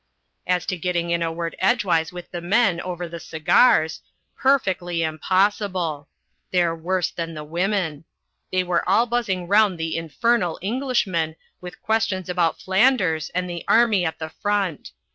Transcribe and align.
As 0.47 0.65
to 0.65 0.77
getting 0.77 1.11
in 1.11 1.21
a 1.21 1.31
word 1.31 1.55
edgeways 1.59 2.11
with 2.11 2.31
the 2.31 2.41
men 2.41 2.81
over 2.81 3.07
the 3.07 3.19
cigars 3.19 4.01
perfectly 4.35 5.03
impossible! 5.03 6.07
They're 6.49 6.73
worse 6.75 7.11
than 7.11 7.35
the 7.35 7.43
women. 7.43 8.05
They 8.51 8.63
were 8.63 8.83
all 8.89 9.05
buzzing 9.05 9.47
round 9.47 9.77
the 9.77 9.95
infernal 9.95 10.57
Englishman 10.63 11.35
with 11.61 11.83
questions 11.83 12.29
about 12.29 12.59
Flanders 12.59 13.29
and 13.35 13.47
the 13.47 13.63
army 13.67 14.03
at 14.03 14.17
the 14.17 14.29
front. 14.31 14.89